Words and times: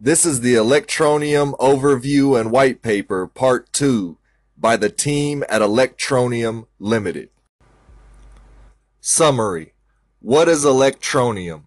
This 0.00 0.24
is 0.24 0.42
the 0.42 0.54
Electroneum 0.54 1.58
Overview 1.58 2.38
and 2.38 2.52
White 2.52 2.82
Paper 2.82 3.26
Part 3.26 3.72
2 3.72 4.16
by 4.56 4.76
the 4.76 4.90
team 4.90 5.42
at 5.48 5.60
Electroneum 5.60 6.68
Limited. 6.78 7.30
Summary 9.00 9.72
What 10.20 10.48
is 10.48 10.64
Electroneum? 10.64 11.62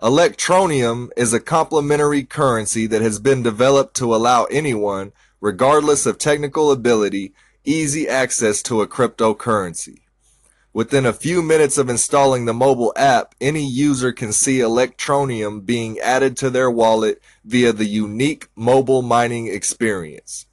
Electroneum 0.00 1.08
is 1.16 1.32
a 1.32 1.40
complementary 1.40 2.22
currency 2.22 2.86
that 2.86 3.02
has 3.02 3.18
been 3.18 3.42
developed 3.42 3.96
to 3.96 4.14
allow 4.14 4.44
anyone, 4.44 5.10
regardless 5.40 6.06
of 6.06 6.16
technical 6.16 6.70
ability, 6.70 7.34
easy 7.64 8.08
access 8.08 8.62
to 8.62 8.82
a 8.82 8.86
cryptocurrency. 8.86 10.02
Within 10.72 11.04
a 11.04 11.12
few 11.12 11.42
minutes 11.42 11.78
of 11.78 11.88
installing 11.88 12.44
the 12.44 12.54
mobile 12.54 12.92
app, 12.94 13.34
any 13.40 13.66
user 13.66 14.12
can 14.12 14.32
see 14.32 14.58
Electroneum 14.58 15.66
being 15.66 15.98
added 15.98 16.36
to 16.36 16.48
their 16.48 16.70
wallet 16.70 17.20
via 17.44 17.72
the 17.72 17.86
unique 17.86 18.48
mobile 18.54 19.02
mining 19.02 19.48
experience. 19.48 20.46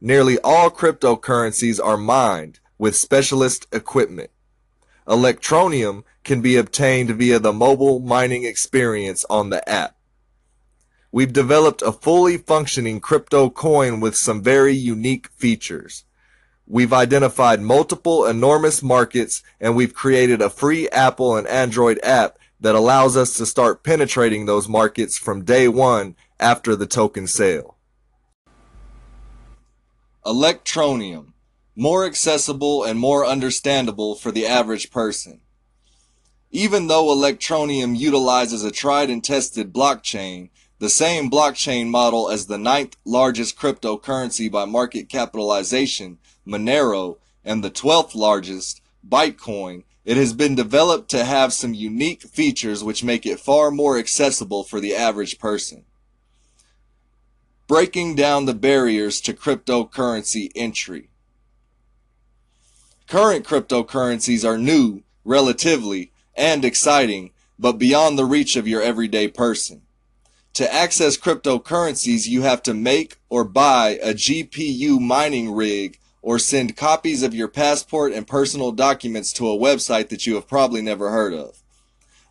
Nearly 0.00 0.38
all 0.38 0.70
cryptocurrencies 0.70 1.84
are 1.84 1.96
mined 1.96 2.60
with 2.78 2.94
specialist 2.94 3.66
equipment. 3.72 4.30
Electroneum 5.08 6.04
can 6.22 6.40
be 6.40 6.56
obtained 6.56 7.10
via 7.10 7.40
the 7.40 7.52
mobile 7.52 7.98
mining 7.98 8.44
experience 8.44 9.24
on 9.28 9.50
the 9.50 9.68
app. 9.68 9.96
We've 11.10 11.32
developed 11.32 11.82
a 11.82 11.90
fully 11.90 12.38
functioning 12.38 13.00
crypto 13.00 13.50
coin 13.50 13.98
with 13.98 14.16
some 14.16 14.42
very 14.44 14.74
unique 14.74 15.26
features. 15.30 16.04
We've 16.70 16.92
identified 16.92 17.60
multiple 17.60 18.24
enormous 18.24 18.80
markets 18.80 19.42
and 19.60 19.74
we've 19.74 19.92
created 19.92 20.40
a 20.40 20.48
free 20.48 20.88
Apple 20.90 21.36
and 21.36 21.48
Android 21.48 21.98
app 22.04 22.38
that 22.60 22.76
allows 22.76 23.16
us 23.16 23.34
to 23.38 23.46
start 23.46 23.82
penetrating 23.82 24.46
those 24.46 24.68
markets 24.68 25.18
from 25.18 25.44
day 25.44 25.66
one 25.66 26.14
after 26.38 26.76
the 26.76 26.86
token 26.86 27.26
sale. 27.26 27.76
Electroneum. 30.24 31.32
More 31.74 32.06
accessible 32.06 32.84
and 32.84 33.00
more 33.00 33.26
understandable 33.26 34.14
for 34.14 34.30
the 34.30 34.46
average 34.46 34.92
person. 34.92 35.40
Even 36.52 36.86
though 36.86 37.06
Electroneum 37.06 37.98
utilizes 37.98 38.62
a 38.62 38.70
tried 38.70 39.10
and 39.10 39.24
tested 39.24 39.72
blockchain, 39.72 40.50
the 40.78 40.88
same 40.88 41.28
blockchain 41.28 41.88
model 41.88 42.30
as 42.30 42.46
the 42.46 42.58
ninth 42.58 42.96
largest 43.04 43.58
cryptocurrency 43.58 44.48
by 44.48 44.64
market 44.66 45.08
capitalization, 45.08 46.18
Monero, 46.50 47.18
and 47.44 47.62
the 47.62 47.70
12th 47.70 48.14
largest, 48.14 48.82
Bitcoin, 49.08 49.84
it 50.04 50.16
has 50.16 50.32
been 50.32 50.54
developed 50.54 51.08
to 51.10 51.24
have 51.24 51.52
some 51.52 51.74
unique 51.74 52.22
features 52.22 52.82
which 52.82 53.04
make 53.04 53.24
it 53.24 53.38
far 53.38 53.70
more 53.70 53.98
accessible 53.98 54.64
for 54.64 54.80
the 54.80 54.94
average 54.94 55.38
person. 55.38 55.84
Breaking 57.66 58.14
down 58.14 58.46
the 58.46 58.54
barriers 58.54 59.20
to 59.20 59.32
cryptocurrency 59.32 60.50
entry. 60.56 61.10
Current 63.06 63.44
cryptocurrencies 63.46 64.44
are 64.44 64.58
new, 64.58 65.02
relatively, 65.24 66.10
and 66.34 66.64
exciting, 66.64 67.30
but 67.58 67.72
beyond 67.72 68.18
the 68.18 68.24
reach 68.24 68.56
of 68.56 68.66
your 68.66 68.82
everyday 68.82 69.28
person. 69.28 69.82
To 70.54 70.72
access 70.72 71.16
cryptocurrencies, 71.16 72.26
you 72.26 72.42
have 72.42 72.62
to 72.64 72.74
make 72.74 73.18
or 73.28 73.44
buy 73.44 73.98
a 74.02 74.14
GPU 74.14 74.98
mining 74.98 75.52
rig 75.52 75.98
or 76.22 76.38
send 76.38 76.76
copies 76.76 77.22
of 77.22 77.34
your 77.34 77.48
passport 77.48 78.12
and 78.12 78.26
personal 78.26 78.72
documents 78.72 79.32
to 79.32 79.48
a 79.48 79.58
website 79.58 80.08
that 80.08 80.26
you 80.26 80.34
have 80.34 80.48
probably 80.48 80.82
never 80.82 81.10
heard 81.10 81.32
of. 81.32 81.62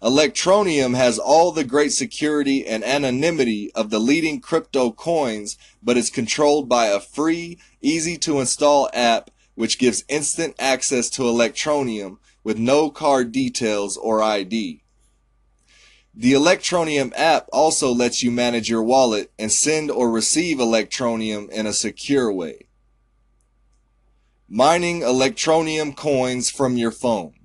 Electroneum 0.01 0.95
has 0.95 1.19
all 1.19 1.51
the 1.51 1.63
great 1.65 1.91
security 1.91 2.65
and 2.65 2.85
anonymity 2.85 3.71
of 3.73 3.89
the 3.89 3.99
leading 3.99 4.39
crypto 4.39 4.91
coins, 4.91 5.57
but 5.83 5.97
is 5.97 6.09
controlled 6.09 6.69
by 6.69 6.85
a 6.85 6.99
free, 6.99 7.57
easy 7.81 8.17
to 8.17 8.39
install 8.39 8.89
app 8.93 9.29
which 9.59 9.77
gives 9.77 10.05
instant 10.07 10.55
access 10.57 11.09
to 11.09 11.23
Electroneum 11.23 12.17
with 12.45 12.57
no 12.57 12.89
card 12.89 13.33
details 13.33 13.97
or 13.97 14.23
ID. 14.23 14.81
The 16.15 16.31
Electroneum 16.31 17.11
app 17.17 17.49
also 17.51 17.91
lets 17.91 18.23
you 18.23 18.31
manage 18.31 18.69
your 18.69 18.83
wallet 18.83 19.33
and 19.37 19.51
send 19.51 19.91
or 19.91 20.09
receive 20.09 20.59
Electroneum 20.59 21.49
in 21.49 21.65
a 21.65 21.73
secure 21.73 22.31
way. 22.31 22.68
Mining 24.51 25.01
electroneum 25.01 25.95
coins 25.95 26.49
from 26.49 26.75
your 26.75 26.89
phone. 26.89 27.35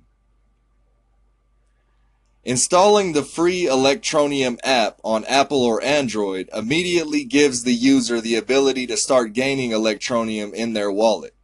Installing 2.43 3.13
the 3.13 3.21
free 3.21 3.65
Electroneum 3.65 4.57
app 4.63 5.01
on 5.03 5.23
Apple 5.25 5.61
or 5.61 5.83
Android 5.83 6.49
immediately 6.51 7.23
gives 7.23 7.61
the 7.61 7.75
user 7.75 8.19
the 8.19 8.33
ability 8.33 8.87
to 8.87 8.97
start 8.97 9.33
gaining 9.33 9.69
Electroneum 9.69 10.51
in 10.55 10.73
their 10.73 10.91
wallet. 10.91 11.35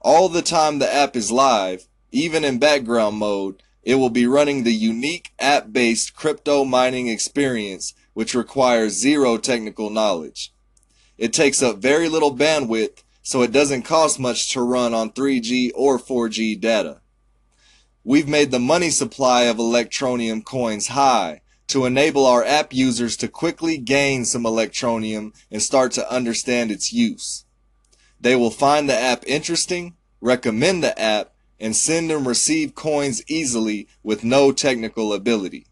All 0.00 0.28
the 0.28 0.42
time 0.42 0.80
the 0.80 0.92
app 0.92 1.14
is 1.14 1.30
live, 1.30 1.86
even 2.10 2.44
in 2.44 2.58
background 2.58 3.18
mode, 3.18 3.62
it 3.84 3.94
will 3.94 4.10
be 4.10 4.26
running 4.26 4.64
the 4.64 4.74
unique 4.74 5.30
app-based 5.38 6.16
crypto 6.16 6.64
mining 6.64 7.06
experience 7.06 7.94
which 8.14 8.34
requires 8.34 8.94
zero 8.94 9.36
technical 9.36 9.90
knowledge. 9.90 10.52
It 11.18 11.32
takes 11.32 11.62
up 11.62 11.78
very 11.78 12.08
little 12.08 12.36
bandwidth 12.36 13.04
so 13.22 13.42
it 13.42 13.52
doesn't 13.52 13.82
cost 13.82 14.18
much 14.18 14.50
to 14.52 14.60
run 14.60 14.92
on 14.92 15.12
3G 15.12 15.70
or 15.74 15.98
4G 15.98 16.60
data. 16.60 17.00
We've 18.04 18.28
made 18.28 18.50
the 18.50 18.58
money 18.58 18.90
supply 18.90 19.42
of 19.44 19.58
Electroneum 19.58 20.44
coins 20.44 20.88
high 20.88 21.42
to 21.68 21.86
enable 21.86 22.26
our 22.26 22.44
app 22.44 22.74
users 22.74 23.16
to 23.18 23.28
quickly 23.28 23.78
gain 23.78 24.24
some 24.24 24.42
Electroneum 24.42 25.32
and 25.50 25.62
start 25.62 25.92
to 25.92 26.12
understand 26.12 26.72
its 26.72 26.92
use. 26.92 27.44
They 28.20 28.36
will 28.36 28.50
find 28.50 28.88
the 28.88 28.98
app 28.98 29.24
interesting, 29.26 29.96
recommend 30.20 30.82
the 30.82 30.98
app, 31.00 31.32
and 31.60 31.76
send 31.76 32.10
and 32.10 32.26
receive 32.26 32.74
coins 32.74 33.22
easily 33.28 33.86
with 34.02 34.24
no 34.24 34.50
technical 34.50 35.12
ability. 35.12 35.66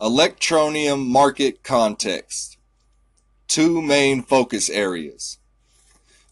Electroneum 0.00 1.06
market 1.06 1.62
context 1.62 2.57
two 3.48 3.82
main 3.82 4.22
focus 4.22 4.70
areas. 4.70 5.38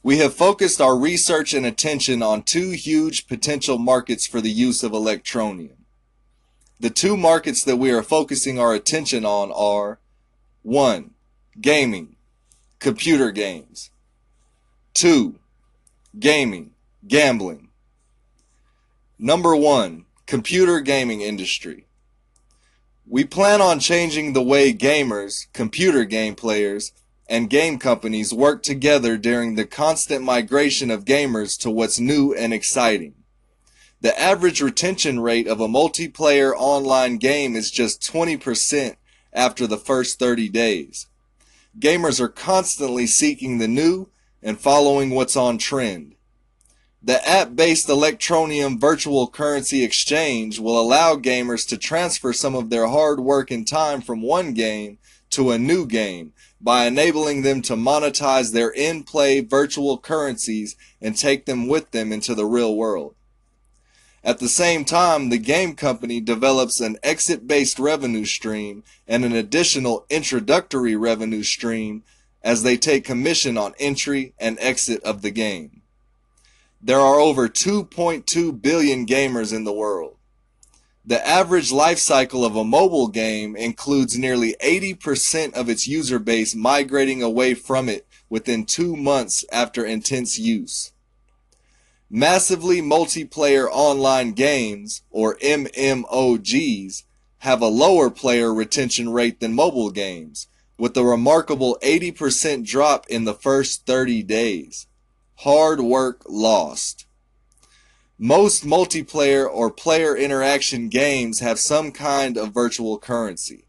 We 0.03 0.19
have 0.19 0.35
focused 0.35 0.81
our 0.81 0.97
research 0.97 1.53
and 1.53 1.67
attention 1.67 2.23
on 2.23 2.43
two 2.43 2.71
huge 2.71 3.27
potential 3.27 3.79
markets 3.79 4.27
for 4.27 4.41
the 4.41 4.51
use 4.51 4.85
of 4.85 4.93
electroneum. 4.93 5.79
The 6.79 6.91
two 6.91 7.17
markets 7.17 7.65
that 7.65 7.79
we 7.79 7.91
are 7.91 8.03
focusing 8.03 8.61
our 8.61 8.75
attention 8.75 9.25
on 9.25 9.51
are 9.51 9.99
1. 10.63 11.11
Gaming, 11.61 12.17
computer 12.79 13.31
games. 13.31 13.91
2. 14.95 15.39
Gaming, 16.19 16.73
gambling. 17.09 17.71
Number 19.19 19.57
1. 19.57 20.05
Computer 20.27 20.81
gaming 20.81 21.23
industry. 21.23 21.87
We 23.09 23.25
plan 23.25 23.63
on 23.63 23.81
changing 23.81 24.33
the 24.33 24.43
way 24.43 24.73
gamers, 24.73 25.47
computer 25.53 26.05
game 26.05 26.35
players, 26.35 26.93
and 27.29 27.51
game 27.51 27.79
companies 27.79 28.33
work 28.33 28.63
together 28.63 29.17
during 29.17 29.55
the 29.55 29.67
constant 29.67 30.25
migration 30.25 30.91
of 30.91 31.05
gamers 31.05 31.59
to 31.61 31.71
what's 31.71 31.99
new 31.99 32.33
and 32.35 32.53
exciting. 32.53 33.15
The 34.01 34.19
average 34.21 34.61
retention 34.61 35.21
rate 35.21 35.49
of 35.49 35.61
a 35.61 35.69
multiplayer 35.69 36.53
online 36.57 37.17
game 37.17 37.57
is 37.57 37.71
just 37.71 38.03
20% 38.03 38.97
after 39.33 39.67
the 39.67 39.79
first 39.79 40.19
30 40.19 40.49
days. 40.49 41.07
Gamers 41.79 42.21
are 42.21 42.29
constantly 42.29 43.07
seeking 43.07 43.59
the 43.59 43.69
new 43.69 44.09
and 44.43 44.61
following 44.61 45.11
what's 45.11 45.37
on 45.37 45.59
trend. 45.59 46.15
The 47.03 47.27
app-based 47.29 47.89
Electroneum 47.89 48.81
virtual 48.81 49.29
currency 49.29 49.85
exchange 49.85 50.59
will 50.59 50.81
allow 50.81 51.17
gamers 51.17 51.67
to 51.69 51.79
transfer 51.79 52.33
some 52.33 52.55
of 52.55 52.71
their 52.71 52.87
hard 52.89 53.21
work 53.21 53.51
and 53.51 53.67
time 53.67 54.01
from 54.01 54.23
one 54.23 54.55
game 54.55 54.99
to 55.31 55.51
a 55.51 55.59
new 55.59 55.87
game 55.87 56.33
by 56.61 56.87
enabling 56.87 57.43
them 57.43 57.63
to 57.63 57.75
monetize 57.75 58.53
their 58.53 58.71
in-play 58.71 59.41
virtual 59.41 59.99
currencies 59.99 60.77
and 61.01 61.17
take 61.17 61.45
them 61.45 61.69
with 61.69 61.91
them 61.91 62.13
into 62.13 62.35
the 62.35 62.47
real 62.47 62.75
world. 62.75 63.15
At 64.25 64.41
the 64.41 64.49
same 64.49 64.85
time, 64.85 65.29
the 65.29 65.39
game 65.39 65.77
company 65.77 66.21
develops 66.21 66.81
an 66.81 66.99
exit-based 67.03 67.79
revenue 67.79 68.25
stream 68.25 68.83
and 69.07 69.25
an 69.25 69.33
additional 69.33 70.05
introductory 70.11 70.97
revenue 70.97 71.45
stream 71.45 72.03
as 72.43 72.63
they 72.63 72.77
take 72.77 73.05
commission 73.05 73.57
on 73.57 73.75
entry 73.79 74.35
and 74.39 74.59
exit 74.61 75.03
of 75.05 75.23
the 75.23 75.31
game. 75.31 75.83
There 76.83 77.01
are 77.01 77.21
over 77.21 77.49
2.2 77.49 78.61
billion 78.61 79.07
gamers 79.07 79.55
in 79.55 79.65
the 79.65 79.73
world. 79.73 80.17
The 81.09 81.25
average 81.25 81.71
life 81.71 81.99
cycle 81.99 82.45
of 82.45 82.57
a 82.57 82.65
mobile 82.65 83.07
game 83.07 83.55
includes 83.55 84.19
nearly 84.19 84.57
80% 84.61 85.55
of 85.55 85.69
its 85.69 85.87
user 85.87 86.19
base 86.19 86.53
migrating 86.57 87.23
away 87.23 87.55
from 87.55 87.89
it 87.89 88.09
within 88.29 88.67
two 88.67 88.97
months 88.97 89.45
after 89.53 89.87
intense 89.87 90.37
use. 90.37 90.91
Massively 92.11 92.83
multiplayer 92.83 93.69
online 93.71 94.33
games, 94.33 95.03
or 95.11 95.37
MMOGs, 95.37 97.05
have 97.39 97.63
a 97.63 97.69
lower 97.69 98.11
player 98.11 98.53
retention 98.53 99.09
rate 99.11 99.39
than 99.39 99.55
mobile 99.55 99.93
games, 99.93 100.49
with 100.77 100.97
a 100.97 101.05
remarkable 101.05 101.79
80% 101.85 102.67
drop 102.67 103.07
in 103.09 103.25
the 103.25 103.35
first 103.35 103.87
30 103.87 104.25
days. 104.25 104.89
Hard 105.37 105.81
work 105.81 106.23
lost. 106.29 107.06
Most 108.19 108.65
multiplayer 108.65 109.47
or 109.47 109.71
player 109.71 110.17
interaction 110.17 110.89
games 110.89 111.41
have 111.41 111.59
some 111.59 111.93
kind 111.93 112.39
of 112.39 112.55
virtual 112.55 112.99
currency. 112.99 113.67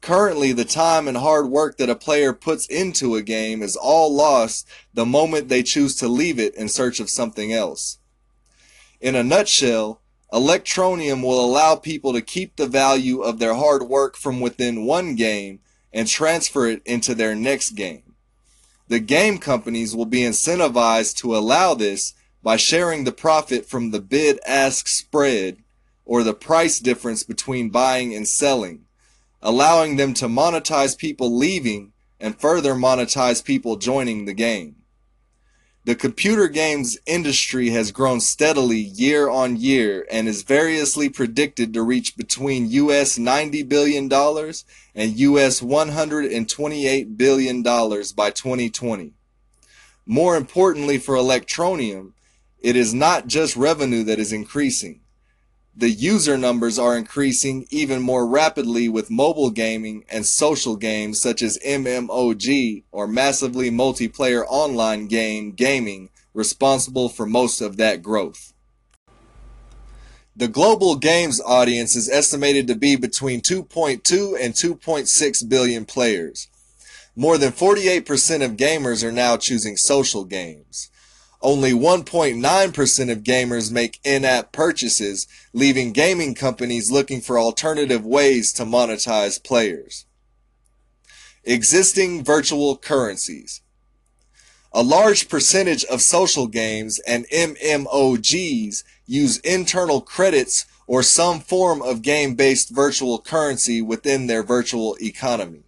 Currently, 0.00 0.52
the 0.52 0.64
time 0.64 1.08
and 1.08 1.16
hard 1.16 1.48
work 1.48 1.78
that 1.78 1.90
a 1.90 1.96
player 1.96 2.32
puts 2.32 2.66
into 2.66 3.16
a 3.16 3.22
game 3.22 3.62
is 3.62 3.74
all 3.74 4.14
lost 4.14 4.68
the 4.92 5.04
moment 5.04 5.48
they 5.48 5.64
choose 5.64 5.96
to 5.96 6.06
leave 6.06 6.38
it 6.38 6.54
in 6.54 6.68
search 6.68 7.00
of 7.00 7.10
something 7.10 7.52
else. 7.52 7.98
In 9.00 9.16
a 9.16 9.24
nutshell, 9.24 10.00
Electroneum 10.32 11.22
will 11.22 11.44
allow 11.44 11.74
people 11.74 12.12
to 12.12 12.20
keep 12.20 12.54
the 12.54 12.66
value 12.66 13.22
of 13.22 13.38
their 13.40 13.54
hard 13.54 13.84
work 13.84 14.16
from 14.16 14.40
within 14.40 14.84
one 14.84 15.16
game 15.16 15.58
and 15.92 16.06
transfer 16.06 16.66
it 16.66 16.82
into 16.84 17.14
their 17.14 17.34
next 17.34 17.70
game. 17.70 18.14
The 18.86 19.00
game 19.00 19.38
companies 19.38 19.96
will 19.96 20.06
be 20.06 20.20
incentivized 20.20 21.16
to 21.18 21.36
allow 21.36 21.74
this 21.74 22.14
by 22.44 22.56
sharing 22.56 23.04
the 23.04 23.12
profit 23.12 23.64
from 23.64 23.90
the 23.90 24.00
bid 24.00 24.38
ask 24.46 24.86
spread 24.86 25.56
or 26.04 26.22
the 26.22 26.34
price 26.34 26.78
difference 26.78 27.22
between 27.22 27.70
buying 27.70 28.14
and 28.14 28.28
selling, 28.28 28.84
allowing 29.40 29.96
them 29.96 30.12
to 30.12 30.26
monetize 30.26 30.96
people 30.96 31.34
leaving 31.34 31.92
and 32.20 32.38
further 32.38 32.74
monetize 32.74 33.42
people 33.42 33.76
joining 33.76 34.26
the 34.26 34.34
game. 34.34 34.76
The 35.86 35.94
computer 35.94 36.48
games 36.48 36.98
industry 37.06 37.70
has 37.70 37.92
grown 37.92 38.20
steadily 38.20 38.78
year 38.78 39.30
on 39.30 39.56
year 39.56 40.06
and 40.10 40.28
is 40.28 40.42
variously 40.42 41.08
predicted 41.08 41.72
to 41.72 41.82
reach 41.82 42.14
between 42.14 42.70
US 42.70 43.18
$90 43.18 43.66
billion 43.66 44.04
and 44.12 45.18
US 45.18 45.60
$128 45.60 47.16
billion 47.16 47.62
by 47.62 48.30
2020. 48.30 49.12
More 50.06 50.36
importantly 50.36 50.98
for 50.98 51.14
Electroneum, 51.16 52.12
it 52.64 52.76
is 52.76 52.94
not 52.94 53.26
just 53.26 53.56
revenue 53.56 54.02
that 54.04 54.18
is 54.18 54.32
increasing. 54.32 55.02
The 55.76 55.90
user 55.90 56.38
numbers 56.38 56.78
are 56.78 56.96
increasing 56.96 57.66
even 57.68 58.00
more 58.00 58.26
rapidly 58.26 58.88
with 58.88 59.10
mobile 59.10 59.50
gaming 59.50 60.06
and 60.08 60.24
social 60.24 60.74
games 60.74 61.20
such 61.20 61.42
as 61.42 61.58
MMOG 61.58 62.84
or 62.90 63.06
massively 63.06 63.70
multiplayer 63.70 64.46
online 64.48 65.08
game 65.08 65.52
gaming 65.52 66.08
responsible 66.32 67.10
for 67.10 67.26
most 67.26 67.60
of 67.60 67.76
that 67.76 68.02
growth. 68.02 68.54
The 70.34 70.48
global 70.48 70.96
games 70.96 71.42
audience 71.44 71.94
is 71.94 72.08
estimated 72.08 72.66
to 72.68 72.74
be 72.74 72.96
between 72.96 73.42
2.2 73.42 74.40
and 74.40 74.54
2.6 74.54 75.48
billion 75.50 75.84
players. 75.84 76.48
More 77.14 77.36
than 77.36 77.52
48% 77.52 78.42
of 78.42 78.56
gamers 78.56 79.04
are 79.04 79.12
now 79.12 79.36
choosing 79.36 79.76
social 79.76 80.24
games. 80.24 80.90
Only 81.44 81.72
1.9% 81.72 83.12
of 83.12 83.22
gamers 83.22 83.70
make 83.70 84.00
in-app 84.02 84.50
purchases, 84.50 85.28
leaving 85.52 85.92
gaming 85.92 86.34
companies 86.34 86.90
looking 86.90 87.20
for 87.20 87.38
alternative 87.38 88.02
ways 88.02 88.50
to 88.54 88.64
monetize 88.64 89.44
players. 89.44 90.06
Existing 91.44 92.24
virtual 92.24 92.78
currencies. 92.78 93.60
A 94.72 94.82
large 94.82 95.28
percentage 95.28 95.84
of 95.84 96.00
social 96.00 96.46
games 96.46 96.98
and 97.00 97.26
MMOGs 97.28 98.82
use 99.06 99.36
internal 99.40 100.00
credits 100.00 100.64
or 100.86 101.02
some 101.02 101.40
form 101.40 101.82
of 101.82 102.00
game-based 102.00 102.70
virtual 102.70 103.18
currency 103.18 103.82
within 103.82 104.28
their 104.28 104.42
virtual 104.42 104.96
economy. 104.98 105.64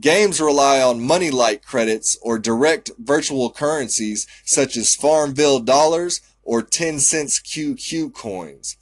Games 0.00 0.42
rely 0.42 0.82
on 0.82 1.00
money-like 1.00 1.64
credits 1.64 2.18
or 2.20 2.38
direct 2.38 2.90
virtual 2.98 3.50
currencies 3.50 4.26
such 4.44 4.76
as 4.76 4.94
Farmville 4.94 5.60
dollars 5.60 6.20
or 6.42 6.60
Tencent 6.60 7.42
QQ 7.42 8.12
coins. 8.12 8.76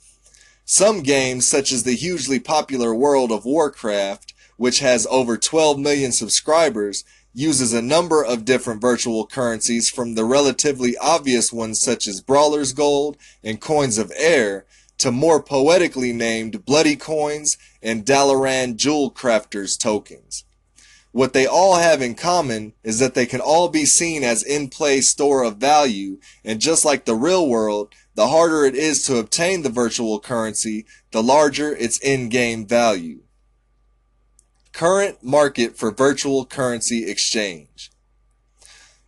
Some 0.65 1.03
games, 1.03 1.47
such 1.47 1.71
as 1.71 1.83
the 1.83 1.95
hugely 1.95 2.39
popular 2.39 2.93
World 2.93 3.31
of 3.31 3.45
Warcraft, 3.45 4.33
which 4.57 4.79
has 4.79 5.07
over 5.09 5.37
12 5.37 5.79
million 5.79 6.11
subscribers, 6.11 7.05
uses 7.33 7.71
a 7.71 7.81
number 7.81 8.23
of 8.23 8.43
different 8.43 8.81
virtual 8.81 9.25
currencies 9.25 9.89
from 9.89 10.15
the 10.15 10.25
relatively 10.25 10.97
obvious 10.97 11.53
ones 11.53 11.79
such 11.79 12.07
as 12.07 12.19
Brawler's 12.19 12.73
Gold 12.73 13.15
and 13.41 13.61
Coins 13.61 13.97
of 13.97 14.11
Air 14.17 14.65
to 14.97 15.11
more 15.11 15.41
poetically 15.41 16.11
named 16.11 16.65
Bloody 16.65 16.97
Coins 16.97 17.57
and 17.81 18.05
Dalaran 18.05 18.75
Jewel 18.75 19.11
Crafters 19.11 19.77
tokens. 19.77 20.43
What 21.15 21.31
they 21.31 21.47
all 21.47 21.77
have 21.77 22.01
in 22.01 22.15
common 22.15 22.73
is 22.83 22.99
that 22.99 23.13
they 23.13 23.25
can 23.25 23.39
all 23.39 23.69
be 23.69 23.85
seen 23.85 24.21
as 24.25 24.43
in-play 24.43 24.99
store 24.99 25.45
of 25.45 25.55
value, 25.55 26.19
and 26.43 26.59
just 26.59 26.83
like 26.83 27.05
the 27.05 27.15
real 27.15 27.47
world, 27.47 27.93
the 28.15 28.27
harder 28.27 28.65
it 28.65 28.75
is 28.75 29.03
to 29.03 29.17
obtain 29.17 29.61
the 29.61 29.69
virtual 29.69 30.19
currency, 30.19 30.85
the 31.11 31.23
larger 31.23 31.73
its 31.73 31.97
in-game 31.99 32.67
value. 32.67 33.21
Current 34.73 35.23
market 35.23 35.77
for 35.77 35.89
virtual 35.89 36.45
currency 36.45 37.09
exchange. 37.09 37.91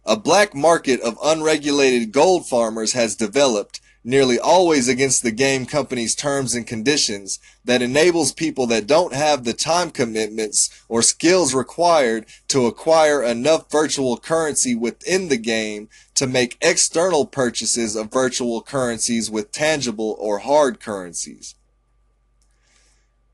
A 0.06 0.16
black 0.16 0.56
market 0.56 1.02
of 1.02 1.20
unregulated 1.22 2.14
gold 2.14 2.48
farmers 2.48 2.94
has 2.94 3.18
developed 3.18 3.82
nearly 4.08 4.40
always 4.40 4.88
against 4.88 5.22
the 5.22 5.32
game 5.32 5.66
company's 5.66 6.16
terms 6.16 6.56
and 6.56 6.66
conditions 6.66 7.40
that 7.66 7.82
enables 7.82 8.32
people 8.32 8.66
that 8.66 8.88
don't 8.88 9.14
have 9.14 9.44
the 9.44 9.52
time 9.52 9.92
commitments 9.92 10.70
or 10.88 11.02
skills 11.02 11.54
required 11.54 12.26
to 12.48 12.66
acquire 12.66 13.22
enough 13.22 13.70
virtual 13.70 14.16
currency 14.16 14.74
within 14.74 15.28
the 15.28 15.36
game 15.36 15.90
to 16.16 16.26
make 16.26 16.58
external 16.62 17.26
purchases 17.26 17.98
of 17.98 18.10
virtual 18.10 18.62
currencies 18.62 19.30
with 19.30 19.52
tangible 19.52 20.16
or 20.20 20.40
hard 20.40 20.80
currencies. 20.80 21.56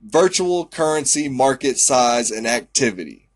Virtual 0.02 0.66
currency 0.66 1.30
market 1.30 1.78
size 1.78 2.32
and 2.32 2.48
activity. 2.48 3.30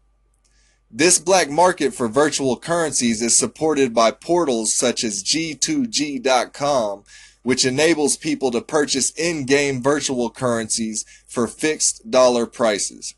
This 0.90 1.20
black 1.20 1.52
market 1.52 1.94
for 1.94 2.08
virtual 2.08 2.58
currencies 2.58 3.22
is 3.22 3.38
supported 3.38 3.94
by 3.94 4.10
portals 4.10 4.74
such 4.74 5.04
as 5.04 5.24
G2G.com 5.24 7.04
which 7.48 7.64
enables 7.64 8.18
people 8.18 8.52
to 8.52 8.60
purchase 8.60 9.10
in-game 9.12 9.82
virtual 9.82 10.30
currencies 10.30 11.06
for 11.26 11.48
fixed 11.48 12.12
dollar 12.12 12.46
prices. 12.46 13.16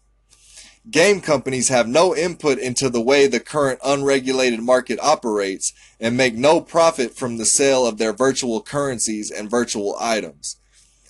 Game 0.91 1.19
companies 1.19 1.69
have 1.69 1.87
no 1.87 2.15
input 2.15 2.59
into 2.59 2.91
the 2.91 3.01
way 3.01 3.25
the 3.25 3.39
current 3.39 3.79
unregulated 3.83 4.59
market 4.61 4.99
operates 5.01 5.73
and 5.99 6.15
make 6.15 6.35
no 6.35 6.61
profit 6.61 7.15
from 7.15 7.37
the 7.37 7.45
sale 7.45 7.87
of 7.87 7.97
their 7.97 8.13
virtual 8.13 8.61
currencies 8.61 9.31
and 9.31 9.49
virtual 9.49 9.95
items. 9.99 10.57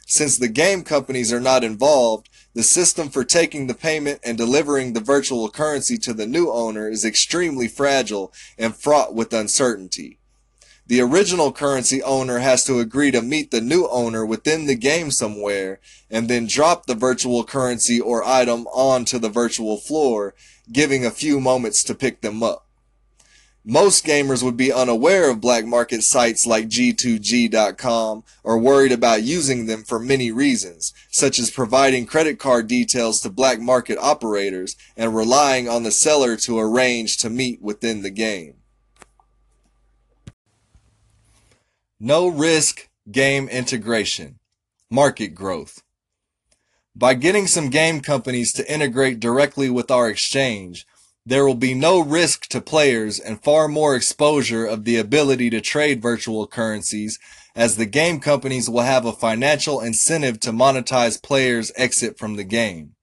Since 0.08 0.38
the 0.38 0.48
game 0.48 0.84
companies 0.84 1.34
are 1.34 1.42
not 1.42 1.66
involved, 1.66 2.30
the 2.54 2.64
system 2.64 3.10
for 3.10 3.26
taking 3.26 3.68
the 3.68 3.74
payment 3.74 4.22
and 4.24 4.38
delivering 4.38 4.94
the 4.94 5.02
virtual 5.02 5.50
currency 5.50 5.98
to 5.98 6.14
the 6.14 6.26
new 6.26 6.50
owner 6.50 6.88
is 6.88 7.04
extremely 7.04 7.68
fragile 7.68 8.32
and 8.58 8.74
fraught 8.74 9.14
with 9.14 9.34
uncertainty 9.34 10.19
the 10.90 11.00
original 11.00 11.52
currency 11.52 12.02
owner 12.02 12.40
has 12.40 12.64
to 12.64 12.80
agree 12.80 13.12
to 13.12 13.22
meet 13.22 13.52
the 13.52 13.62
new 13.62 13.88
owner 13.90 14.26
within 14.26 14.66
the 14.66 14.74
game 14.74 15.12
somewhere 15.12 15.80
and 16.10 16.28
then 16.28 16.48
drop 16.48 16.88
the 16.88 16.96
virtual 16.96 17.44
currency 17.44 18.02
or 18.02 18.24
item 18.24 18.66
onto 18.74 19.20
the 19.20 19.30
virtual 19.30 19.78
floor, 19.78 20.34
giving 20.72 21.06
a 21.06 21.12
few 21.12 21.40
moments 21.40 21.84
to 21.84 21.94
pick 21.94 22.22
them 22.22 22.42
up. 22.42 22.66
Most 23.64 24.04
gamers 24.04 24.42
would 24.42 24.58
be 24.58 24.74
unaware 24.74 25.30
of 25.30 25.40
black 25.40 25.64
market 25.64 26.02
sites 26.02 26.48
like 26.48 26.70
G2G.com 26.70 28.24
or 28.44 28.58
worried 28.58 28.92
about 28.92 29.22
using 29.22 29.68
them 29.68 29.84
for 29.84 30.00
many 30.00 30.32
reasons, 30.32 30.92
such 31.12 31.38
as 31.38 31.52
providing 31.52 32.08
credit 32.08 32.40
card 32.40 32.66
details 32.66 33.22
to 33.22 33.30
black 33.30 33.60
market 33.60 34.00
operators 34.00 34.76
and 34.98 35.16
relying 35.16 35.70
on 35.70 35.84
the 35.84 35.92
seller 35.92 36.36
to 36.38 36.58
arrange 36.58 37.18
to 37.18 37.30
meet 37.30 37.62
within 37.62 38.02
the 38.02 38.10
game. 38.10 38.56
No 42.02 42.30
risk 42.30 42.88
game 43.12 43.50
integration. 43.50 44.40
Market 44.90 45.36
growth. 45.36 45.84
By 46.96 47.14
getting 47.14 47.46
some 47.46 47.70
game 47.70 48.00
companies 48.00 48.54
to 48.54 48.74
integrate 48.74 49.20
directly 49.20 49.70
with 49.70 49.92
our 49.92 50.10
exchange, 50.10 50.88
there 51.26 51.46
will 51.46 51.56
be 51.56 51.74
no 51.74 52.00
risk 52.00 52.48
to 52.48 52.62
players 52.62 53.20
and 53.20 53.44
far 53.44 53.68
more 53.68 53.98
exposure 53.98 54.66
of 54.66 54.86
the 54.86 54.96
ability 54.96 55.50
to 55.50 55.60
trade 55.60 56.02
virtual 56.02 56.48
currencies 56.48 57.20
as 57.54 57.76
the 57.76 57.86
game 57.86 58.22
companies 58.22 58.70
will 58.70 58.84
have 58.84 59.06
a 59.06 59.12
financial 59.12 59.82
incentive 59.82 60.40
to 60.40 60.52
monetize 60.52 61.22
players' 61.22 61.74
exit 61.76 62.18
from 62.18 62.38
the 62.38 62.46
game. 62.46 62.96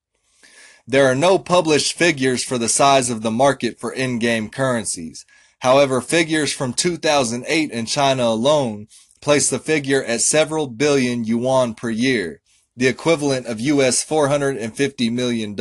There 0.86 1.04
are 1.04 1.14
no 1.14 1.38
published 1.38 1.92
figures 1.92 2.42
for 2.42 2.56
the 2.56 2.70
size 2.70 3.10
of 3.10 3.20
the 3.20 3.30
market 3.30 3.78
for 3.78 3.92
in-game 3.92 4.48
currencies. 4.48 5.26
However, 5.60 6.00
figures 6.00 6.52
from 6.52 6.74
2008 6.74 7.70
in 7.70 7.86
China 7.86 8.24
alone 8.24 8.88
place 9.20 9.50
the 9.50 9.58
figure 9.58 10.04
at 10.04 10.20
several 10.20 10.66
billion 10.66 11.24
yuan 11.24 11.74
per 11.74 11.90
year, 11.90 12.40
the 12.76 12.86
equivalent 12.86 13.46
of 13.46 13.60
US 13.60 14.04
$450 14.04 15.10
million. 15.10 15.56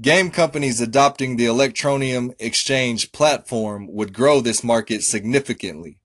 Game 0.00 0.30
companies 0.30 0.80
adopting 0.80 1.36
the 1.36 1.46
Electroneum 1.46 2.34
Exchange 2.38 3.12
platform 3.12 3.86
would 3.88 4.12
grow 4.12 4.40
this 4.40 4.64
market 4.64 5.02
significantly. 5.02 5.98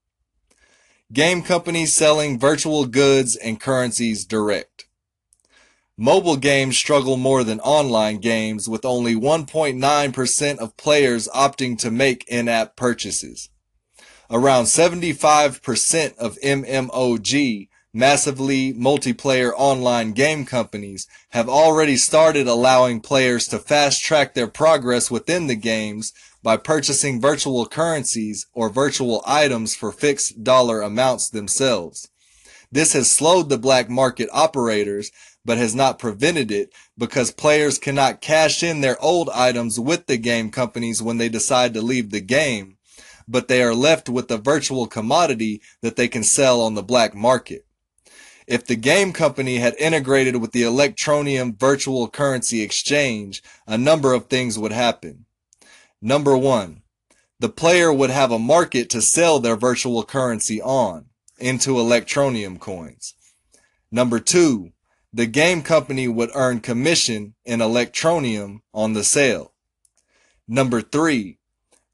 Game 1.12 1.42
companies 1.42 1.92
selling 1.92 2.38
virtual 2.38 2.86
goods 2.86 3.34
and 3.34 3.60
currencies 3.60 4.24
direct. 4.24 4.69
Mobile 6.02 6.38
games 6.38 6.78
struggle 6.78 7.18
more 7.18 7.44
than 7.44 7.60
online 7.60 8.20
games 8.20 8.66
with 8.66 8.86
only 8.86 9.14
1.9% 9.14 10.58
of 10.58 10.76
players 10.78 11.28
opting 11.28 11.78
to 11.78 11.90
make 11.90 12.24
in-app 12.26 12.74
purchases. 12.74 13.50
Around 14.30 14.64
75% 14.64 16.16
of 16.16 16.38
MMOG 16.38 17.68
massively 17.92 18.72
multiplayer 18.72 19.52
online 19.54 20.12
game 20.12 20.46
companies 20.46 21.06
have 21.32 21.50
already 21.50 21.98
started 21.98 22.46
allowing 22.46 23.02
players 23.02 23.46
to 23.48 23.58
fast 23.58 24.02
track 24.02 24.32
their 24.32 24.48
progress 24.48 25.10
within 25.10 25.48
the 25.48 25.54
games 25.54 26.14
by 26.42 26.56
purchasing 26.56 27.20
virtual 27.20 27.66
currencies 27.66 28.46
or 28.54 28.70
virtual 28.70 29.22
items 29.26 29.74
for 29.74 29.92
fixed 29.92 30.42
dollar 30.42 30.80
amounts 30.80 31.28
themselves. 31.28 32.08
This 32.72 32.92
has 32.92 33.10
slowed 33.10 33.48
the 33.48 33.58
black 33.58 33.90
market 33.90 34.28
operators, 34.32 35.10
but 35.44 35.58
has 35.58 35.74
not 35.74 35.98
prevented 35.98 36.50
it 36.50 36.72
because 36.98 37.30
players 37.30 37.78
cannot 37.78 38.20
cash 38.20 38.62
in 38.62 38.80
their 38.80 39.00
old 39.02 39.30
items 39.30 39.80
with 39.80 40.06
the 40.06 40.16
game 40.16 40.50
companies 40.50 41.02
when 41.02 41.18
they 41.18 41.28
decide 41.28 41.74
to 41.74 41.82
leave 41.82 42.10
the 42.10 42.20
game, 42.20 42.76
but 43.26 43.48
they 43.48 43.62
are 43.62 43.74
left 43.74 44.08
with 44.08 44.30
a 44.30 44.38
virtual 44.38 44.86
commodity 44.86 45.62
that 45.82 45.96
they 45.96 46.08
can 46.08 46.22
sell 46.22 46.60
on 46.60 46.74
the 46.74 46.82
black 46.82 47.14
market. 47.14 47.64
If 48.46 48.66
the 48.66 48.76
game 48.76 49.12
company 49.12 49.56
had 49.56 49.76
integrated 49.78 50.36
with 50.36 50.52
the 50.52 50.62
Electroneum 50.62 51.58
virtual 51.58 52.08
currency 52.08 52.62
exchange, 52.62 53.42
a 53.66 53.78
number 53.78 54.12
of 54.12 54.26
things 54.26 54.58
would 54.58 54.72
happen. 54.72 55.24
Number 56.02 56.36
one, 56.36 56.82
the 57.38 57.48
player 57.48 57.92
would 57.92 58.10
have 58.10 58.32
a 58.32 58.38
market 58.38 58.90
to 58.90 59.00
sell 59.00 59.38
their 59.38 59.56
virtual 59.56 60.02
currency 60.02 60.60
on 60.60 61.06
into 61.38 61.74
Electroneum 61.74 62.58
coins. 62.58 63.14
Number 63.90 64.18
two, 64.18 64.72
the 65.12 65.26
game 65.26 65.62
company 65.62 66.06
would 66.06 66.30
earn 66.34 66.60
commission 66.60 67.34
in 67.44 67.60
electroneum 67.60 68.60
on 68.72 68.92
the 68.92 69.04
sale. 69.04 69.52
Number 70.46 70.80
three, 70.80 71.38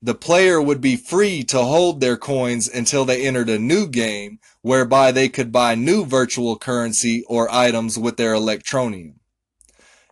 the 0.02 0.14
player 0.14 0.61
would 0.61 0.80
be 0.80 0.96
free 0.96 1.42
to 1.44 1.58
hold 1.64 2.00
their 2.00 2.16
coins 2.16 2.68
until 2.68 3.04
they 3.04 3.26
entered 3.26 3.49
a 3.49 3.58
new 3.58 3.88
game 3.88 4.38
whereby 4.61 5.11
they 5.11 5.28
could 5.28 5.50
buy 5.50 5.75
new 5.75 6.04
virtual 6.04 6.56
currency 6.56 7.25
or 7.28 7.50
items 7.50 7.99
with 7.99 8.16
their 8.16 8.35
electroneum. 8.35 9.14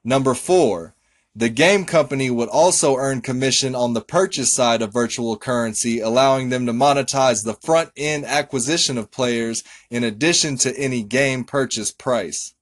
Number 0.02 0.34
four, 0.34 0.94
the 1.36 1.48
game 1.48 1.84
company 1.84 2.30
would 2.30 2.48
also 2.48 2.96
earn 2.96 3.20
commission 3.20 3.74
on 3.74 3.92
the 3.92 4.00
purchase 4.00 4.52
side 4.52 4.82
of 4.82 4.92
virtual 4.92 5.36
currency, 5.36 6.00
allowing 6.00 6.48
them 6.48 6.64
to 6.66 6.72
monetize 6.72 7.44
the 7.44 7.54
front 7.54 7.90
end 7.96 8.24
acquisition 8.24 8.96
of 8.96 9.10
players 9.10 9.62
in 9.90 10.04
addition 10.04 10.56
to 10.58 10.76
any 10.78 11.02
game 11.02 11.44
purchase 11.44 11.90
price. 11.90 12.54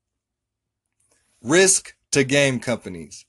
Risk 1.42 1.96
to 2.12 2.22
game 2.22 2.61
companies. 2.61 3.26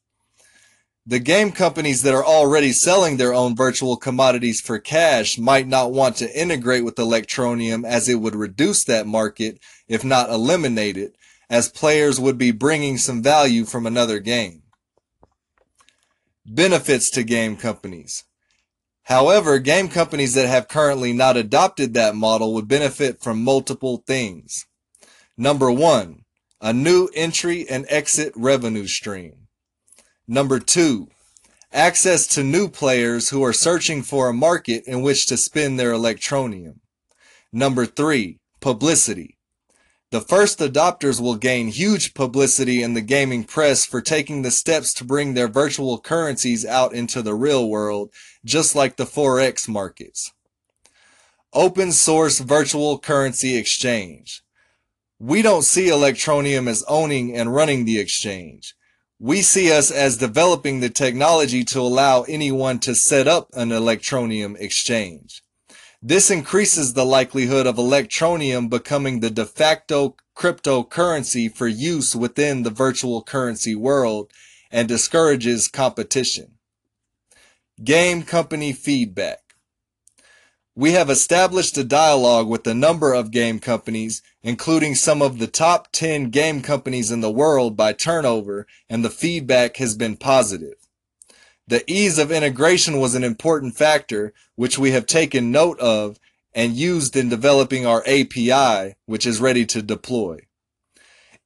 The 1.06 1.18
game 1.18 1.52
companies 1.52 2.04
that 2.04 2.14
are 2.14 2.24
already 2.24 2.72
selling 2.72 3.18
their 3.18 3.34
own 3.34 3.56
virtual 3.56 3.98
commodities 3.98 4.62
for 4.62 4.78
cash 4.78 5.38
might 5.38 5.68
not 5.68 5.92
want 5.92 6.18
to 6.18 6.40
integrate 6.40 6.86
with 6.86 6.96
Electroneum 6.96 7.86
as 7.86 8.08
it 8.08 8.22
would 8.22 8.36
reduce 8.36 8.84
that 8.86 9.08
market, 9.08 9.60
if 9.88 10.04
not 10.04 10.30
eliminate 10.30 10.96
it, 10.96 11.16
as 11.50 11.70
players 11.70 12.20
would 12.20 12.38
be 12.38 12.52
bringing 12.52 13.00
some 13.00 13.24
value 13.24 13.66
from 13.66 13.88
another 13.88 14.20
game. 14.20 14.62
Benefits 16.46 17.10
to 17.10 17.24
game 17.24 17.58
companies. 17.58 18.26
However, 19.04 19.58
game 19.58 19.90
companies 19.90 20.36
that 20.36 20.48
have 20.48 20.68
currently 20.68 21.14
not 21.14 21.36
adopted 21.36 21.94
that 21.94 22.16
model 22.16 22.54
would 22.54 22.68
benefit 22.68 23.22
from 23.22 23.44
multiple 23.44 24.04
things. 24.06 24.68
Number 25.36 25.72
one, 25.72 26.23
a 26.64 26.72
new 26.72 27.10
entry 27.14 27.68
and 27.70 27.86
exit 27.90 28.32
revenue 28.38 28.88
stream. 28.88 29.34
Number 30.26 30.60
two, 30.62 31.10
access 31.74 32.26
to 32.28 32.42
new 32.42 32.70
players 32.70 33.30
who 33.30 33.44
are 33.44 33.52
searching 33.52 34.02
for 34.02 34.30
a 34.30 34.34
market 34.34 34.86
in 34.86 35.02
which 35.02 35.26
to 35.26 35.36
spend 35.36 35.78
their 35.78 35.92
electroneum. 35.92 36.76
Number 37.52 37.86
three, 37.86 38.40
publicity. 38.62 39.38
The 40.12 40.22
first 40.22 40.60
adopters 40.60 41.20
will 41.20 41.36
gain 41.36 41.68
huge 41.68 42.14
publicity 42.14 42.82
in 42.82 42.94
the 42.94 43.02
gaming 43.02 43.44
press 43.44 43.86
for 43.86 44.00
taking 44.00 44.42
the 44.42 44.52
steps 44.52 44.94
to 44.94 45.04
bring 45.04 45.34
their 45.34 45.50
virtual 45.50 46.00
currencies 46.00 46.66
out 46.66 46.94
into 46.94 47.22
the 47.22 47.36
real 47.36 47.68
world, 47.68 48.10
just 48.46 48.74
like 48.74 48.96
the 48.96 49.06
Forex 49.06 49.68
markets. 49.68 50.32
Open 51.52 51.92
source 51.92 52.40
virtual 52.40 53.00
currency 53.00 53.58
exchange. 53.58 54.44
We 55.24 55.42
don't 55.42 55.64
see 55.64 55.88
Electroneum 55.88 56.68
as 56.68 56.84
owning 56.88 57.36
and 57.36 57.54
running 57.54 57.86
the 57.86 58.00
exchange 58.00 58.76
we 59.24 59.42
see 59.42 59.72
us 59.72 59.90
as 59.90 60.18
developing 60.18 60.82
the 60.82 60.90
technology 60.90 61.64
to 61.64 61.80
allow 61.80 62.24
anyone 62.24 62.78
to 62.78 62.94
set 62.94 63.26
up 63.26 63.48
an 63.54 63.70
Electroneum 63.70 64.60
exchange. 64.60 65.42
This 66.02 66.30
increases 66.30 66.94
the 66.94 67.06
likelihood 67.06 67.66
of 67.66 67.78
Electroneum 67.78 68.70
becoming 68.70 69.22
the 69.22 69.30
de 69.30 69.46
facto 69.46 70.18
cryptocurrency 70.36 71.50
for 71.50 71.70
use 71.70 72.14
within 72.18 72.64
the 72.64 72.70
virtual 72.70 73.24
currency 73.24 73.76
world 73.76 74.30
and 74.72 74.90
discourages 74.90 75.70
competition. 75.70 76.58
Game 77.82 78.24
company 78.24 78.74
feedback. 78.74 79.43
We 80.76 80.94
have 80.94 81.12
established 81.12 81.78
a 81.78 81.84
dialogue 81.84 82.48
with 82.48 82.66
a 82.66 82.74
number 82.74 83.14
of 83.14 83.30
game 83.30 83.60
companies, 83.60 84.24
including 84.42 84.96
some 84.96 85.22
of 85.22 85.38
the 85.38 85.46
top 85.46 85.90
10 85.92 86.32
game 86.32 86.64
companies 86.64 87.12
in 87.12 87.22
the 87.22 87.30
world 87.30 87.78
by 87.78 87.94
turnover, 87.94 88.66
and 88.90 89.06
the 89.06 89.12
feedback 89.12 89.78
has 89.78 89.96
been 89.96 90.18
positive. 90.18 90.74
The 91.68 91.84
ease 91.86 92.18
of 92.18 92.32
integration 92.32 93.00
was 93.00 93.14
an 93.14 93.24
important 93.24 93.76
factor, 93.76 94.34
which 94.56 94.80
we 94.80 94.90
have 94.92 95.06
taken 95.06 95.52
note 95.52 95.80
of 95.80 96.20
and 96.56 96.74
used 96.74 97.16
in 97.16 97.30
developing 97.30 97.86
our 97.86 98.02
API, 98.08 98.96
which 99.06 99.28
is 99.28 99.40
ready 99.40 99.68
to 99.68 99.84
deploy. 99.84 100.40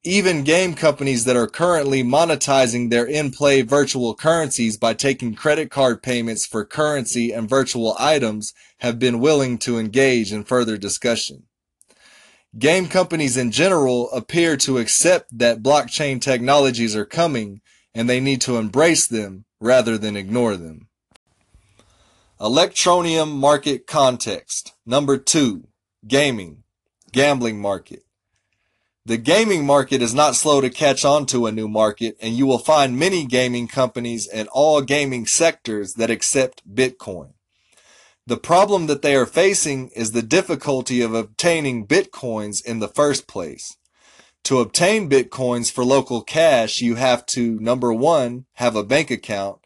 Even 0.08 0.46
game 0.46 0.74
companies 0.74 1.26
that 1.26 1.36
are 1.36 1.50
currently 1.50 2.02
monetizing 2.02 2.90
their 2.90 3.06
in-play 3.06 3.62
virtual 3.62 4.16
currencies 4.16 4.78
by 4.78 4.94
taking 4.94 5.36
credit 5.36 5.70
card 5.70 6.02
payments 6.02 6.46
for 6.46 6.64
currency 6.64 7.34
and 7.34 7.50
virtual 7.50 7.94
items 8.00 8.54
have 8.78 9.00
been 9.00 9.20
willing 9.20 9.58
to 9.58 9.78
engage 9.78 10.32
in 10.32 10.46
further 10.46 10.78
discussion. 10.78 11.44
Game 12.58 12.88
companies 12.88 13.36
in 13.36 13.52
general 13.52 14.10
appear 14.12 14.56
to 14.56 14.78
accept 14.78 15.38
that 15.38 15.62
blockchain 15.62 16.22
technologies 16.22 16.96
are 16.96 17.04
coming 17.04 17.60
and 17.94 18.10
they 18.10 18.22
need 18.22 18.40
to 18.40 18.56
embrace 18.56 19.08
them 19.08 19.44
rather 19.60 19.98
than 19.98 20.16
ignore 20.16 20.56
them. 20.56 20.88
Electroneum 22.40 23.36
market 23.36 23.86
context. 23.86 24.72
Number 24.86 25.18
two, 25.18 25.68
gaming, 26.08 26.64
gambling 27.12 27.60
market. 27.60 28.07
The 29.08 29.18
gaming 29.18 29.66
market 29.66 30.02
is 30.02 30.14
not 30.14 30.36
slow 30.36 30.60
to 30.60 30.70
catch 30.70 31.06
on 31.06 31.28
to 31.28 31.46
a 31.46 31.52
new 31.54 31.70
market, 31.70 32.18
and 32.20 32.34
you 32.34 32.46
will 32.46 32.58
find 32.58 33.00
many 33.00 33.26
gaming 33.26 33.70
companies 33.70 34.28
and 34.28 34.50
all 34.50 34.82
gaming 34.82 35.26
sectors 35.26 35.94
that 35.94 36.10
accept 36.10 36.76
Bitcoin. 36.76 37.32
The 38.26 38.36
problem 38.36 38.88
that 38.88 39.04
they 39.04 39.16
are 39.16 39.26
facing 39.26 39.92
is 39.96 40.12
the 40.12 40.22
difficulty 40.22 41.00
of 41.00 41.14
obtaining 41.14 41.88
Bitcoins 41.88 42.62
in 42.66 42.80
the 42.80 42.90
first 42.90 43.30
place. 43.30 43.78
To 44.44 44.60
obtain 44.60 45.10
Bitcoins 45.10 45.72
for 45.72 45.86
local 45.86 46.22
cash, 46.22 46.82
you 46.82 46.96
have 46.96 47.26
to, 47.28 47.58
number 47.62 47.94
one, 47.94 48.46
have 48.56 48.76
a 48.76 48.84
bank 48.84 49.10
account. 49.10 49.60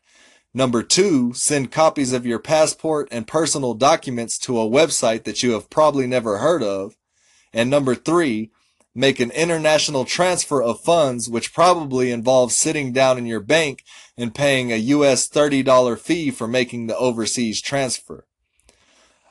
Number 0.53 0.83
two, 0.83 1.33
send 1.33 1.71
copies 1.71 2.13
of 2.13 2.27
your 2.27 2.37
passport 2.37 3.07
and 3.09 3.25
personal 3.25 3.73
documents 3.73 4.37
to 4.37 4.59
a 4.59 4.69
website 4.69 5.23
that 5.23 5.41
you 5.41 5.53
have 5.53 5.71
probably 5.71 6.05
never 6.05 6.37
heard 6.37 6.61
of. 6.61 6.95
And 7.51 7.71
number 7.71 7.95
three, 7.95 8.51
make 8.93 9.19
an 9.19 9.31
international 9.31 10.05
transfer 10.05 10.61
of 10.61 10.81
funds, 10.81 11.29
which 11.29 11.53
probably 11.53 12.11
involves 12.11 12.57
sitting 12.57 12.91
down 12.91 13.17
in 13.17 13.25
your 13.25 13.39
bank 13.39 13.83
and 14.17 14.35
paying 14.35 14.71
a 14.71 14.77
US 14.77 15.27
$30 15.29 15.97
fee 15.99 16.31
for 16.31 16.47
making 16.47 16.87
the 16.87 16.97
overseas 16.97 17.61
transfer. 17.61 18.25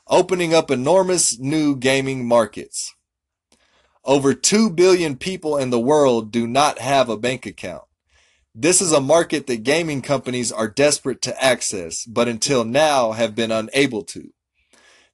Opening 0.07 0.53
up 0.53 0.71
enormous 0.71 1.39
new 1.39 1.75
gaming 1.75 2.27
markets. 2.27 2.93
Over 4.03 4.33
2 4.33 4.71
billion 4.71 5.15
people 5.15 5.57
in 5.57 5.69
the 5.69 5.79
world 5.79 6.31
do 6.31 6.47
not 6.47 6.79
have 6.79 7.07
a 7.07 7.17
bank 7.17 7.45
account. 7.45 7.83
This 8.53 8.81
is 8.81 8.91
a 8.91 8.99
market 8.99 9.47
that 9.47 9.63
gaming 9.63 10.01
companies 10.01 10.51
are 10.51 10.67
desperate 10.67 11.21
to 11.21 11.43
access, 11.43 12.03
but 12.05 12.27
until 12.27 12.65
now 12.65 13.13
have 13.13 13.35
been 13.35 13.51
unable 13.51 14.03
to. 14.05 14.33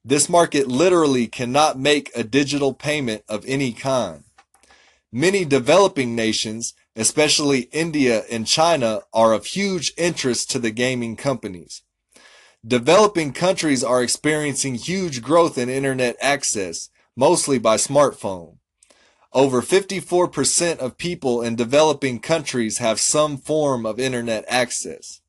This 0.03 0.29
market 0.29 0.67
literally 0.67 1.27
cannot 1.27 1.77
make 1.77 2.09
a 2.15 2.23
digital 2.23 2.73
payment 2.73 3.23
of 3.27 3.43
any 3.45 3.73
kind. 3.73 4.23
Many 5.17 5.45
developing 5.45 6.15
nations, 6.15 6.75
especially 6.95 7.61
India 7.71 8.21
and 8.29 8.45
China, 8.45 9.01
are 9.11 9.33
of 9.33 9.47
huge 9.47 9.91
interest 9.97 10.51
to 10.51 10.59
the 10.59 10.69
gaming 10.69 11.15
companies. 11.15 11.81
Developing 12.63 13.33
countries 13.33 13.83
are 13.83 14.03
experiencing 14.03 14.75
huge 14.75 15.23
growth 15.23 15.57
in 15.57 15.69
internet 15.69 16.17
access, 16.21 16.91
mostly 17.15 17.57
by 17.57 17.77
smartphone. 17.77 18.57
Over 19.33 19.63
54% 19.63 20.77
of 20.77 20.99
people 20.99 21.41
in 21.41 21.55
developing 21.55 22.19
countries 22.19 22.77
have 22.77 22.99
some 22.99 23.37
form 23.37 23.87
of 23.87 23.99
internet 23.99 24.45
access. 24.47 25.21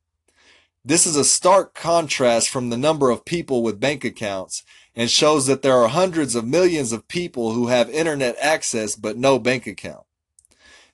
This 0.84 1.06
is 1.06 1.16
a 1.16 1.24
stark 1.24 1.72
contrast 1.72 2.50
from 2.50 2.68
the 2.68 2.76
number 2.76 3.08
of 3.08 3.24
people 3.24 3.62
with 3.62 3.80
bank 3.80 4.04
accounts 4.04 4.64
and 4.98 5.08
shows 5.08 5.46
that 5.46 5.62
there 5.62 5.76
are 5.76 5.86
hundreds 5.86 6.34
of 6.34 6.44
millions 6.44 6.90
of 6.90 7.06
people 7.06 7.52
who 7.52 7.68
have 7.68 7.88
internet 7.88 8.36
access 8.40 8.96
but 8.96 9.16
no 9.16 9.38
bank 9.38 9.64
account. 9.64 10.04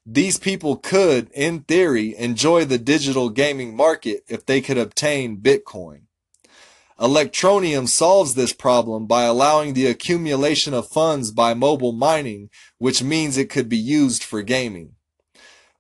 These 0.05 0.39
people 0.39 0.77
could, 0.77 1.31
in 1.33 1.61
theory, 1.61 2.15
enjoy 2.19 2.67
the 2.67 2.77
digital 2.77 3.31
gaming 3.31 3.75
market 3.75 4.23
if 4.29 4.45
they 4.45 4.61
could 4.61 4.77
obtain 4.77 5.39
Bitcoin. 5.39 6.03
Electroneum 7.01 7.89
solves 7.89 8.35
this 8.35 8.53
problem 8.53 9.07
by 9.07 9.23
allowing 9.23 9.73
the 9.73 9.87
accumulation 9.87 10.75
of 10.75 10.87
funds 10.87 11.33
by 11.33 11.55
mobile 11.55 11.93
mining, 11.93 12.51
which 12.77 13.03
means 13.03 13.39
it 13.39 13.49
could 13.49 13.71
be 13.71 13.79
used 13.79 14.23
for 14.23 14.43
gaming. 14.43 14.97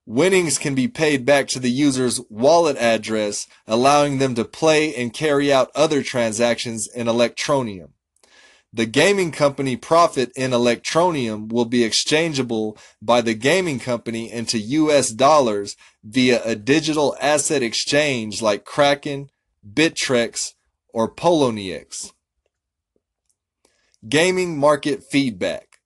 Winnings 0.07 0.57
can 0.57 0.75
be 0.75 0.88
paid 0.88 1.26
back 1.26 1.47
to 1.49 1.61
the 1.61 1.71
user's 1.71 2.23
wallet 2.31 2.78
address, 2.78 3.47
allowing 3.66 4.16
them 4.16 4.35
to 4.35 4.47
play 4.47 4.95
and 4.95 5.12
carry 5.12 5.52
out 5.52 5.71
other 5.75 6.02
transactions 6.02 6.88
in 6.88 7.07
Electroneum. 7.07 7.90
The 8.75 8.87
gaming 8.87 9.31
company 9.31 9.76
profit 9.76 10.33
in 10.35 10.50
electroneum 10.50 11.52
will 11.52 11.64
be 11.64 11.85
exchangeable 11.85 12.76
by 13.00 13.21
the 13.21 13.33
gaming 13.35 13.78
company 13.78 14.33
into 14.33 14.59
US 14.59 15.11
dollars 15.11 15.76
via 16.02 16.43
a 16.43 16.57
digital 16.57 17.16
asset 17.21 17.62
exchange 17.62 18.43
like 18.43 18.64
Kraken, 18.64 19.31
Bittrex, 19.64 20.54
or 20.88 21.09
Poloniex. 21.09 22.11
Gaming 24.09 24.59
market 24.59 25.04
feedback. 25.04 25.78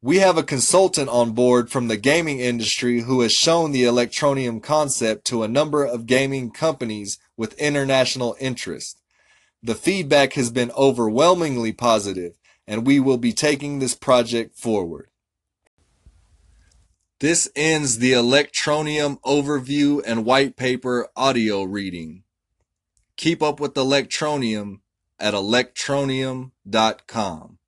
We 0.00 0.20
have 0.20 0.38
a 0.38 0.42
consultant 0.42 1.10
on 1.10 1.32
board 1.32 1.70
from 1.70 1.88
the 1.88 1.98
gaming 1.98 2.40
industry 2.40 3.02
who 3.02 3.20
has 3.20 3.32
shown 3.32 3.72
the 3.72 3.82
electroneum 3.82 4.62
concept 4.62 5.26
to 5.26 5.42
a 5.42 5.48
number 5.48 5.84
of 5.84 6.06
gaming 6.06 6.50
companies 6.50 7.18
with 7.36 7.52
international 7.60 8.36
interest. 8.40 9.01
The 9.62 9.76
feedback 9.76 10.32
has 10.32 10.50
been 10.50 10.72
overwhelmingly 10.72 11.72
positive, 11.72 12.36
and 12.66 12.84
we 12.84 12.98
will 12.98 13.18
be 13.18 13.32
taking 13.32 13.78
this 13.78 13.94
project 13.94 14.56
forward. 14.56 15.08
This 17.20 17.48
ends 17.54 17.98
the 17.98 18.12
Electroneum 18.12 19.20
overview 19.20 20.02
and 20.04 20.24
white 20.24 20.56
paper 20.56 21.06
audio 21.14 21.62
reading. 21.62 22.24
Keep 23.16 23.40
up 23.40 23.60
with 23.60 23.74
Electroneum 23.74 24.80
at 25.20 25.32
electroneum.com. 25.32 27.58